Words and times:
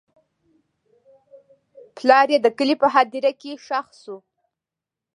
پلار 1.95 2.27
یې 2.33 2.39
د 2.41 2.47
کلي 2.57 2.75
په 2.81 2.87
هدیره 2.95 3.31
کې 3.41 3.51
ښخ 3.65 3.87
شو. 4.01 4.17